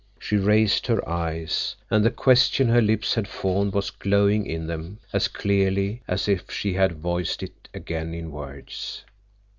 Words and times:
She 0.19 0.35
raised 0.35 0.87
her 0.87 1.07
eyes, 1.07 1.75
and 1.91 2.03
the 2.03 2.09
question 2.09 2.67
her 2.69 2.81
lips 2.81 3.13
had 3.13 3.27
formed 3.27 3.73
was 3.73 3.91
glowing 3.91 4.47
in 4.47 4.65
them 4.65 4.97
as 5.13 5.27
clearly 5.27 6.01
as 6.07 6.27
if 6.27 6.49
she 6.49 6.73
had 6.73 6.93
voiced 6.97 7.43
it 7.43 7.69
again 7.71 8.11
in 8.15 8.31
words. 8.31 9.03